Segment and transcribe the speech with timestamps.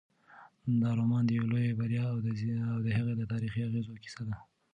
[0.81, 2.19] دا رومان د یوې لویې بریا او
[2.85, 4.35] د هغې د تاریخي اغېزو کیسه ده.